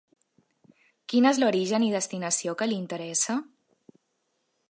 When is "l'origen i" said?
1.43-1.91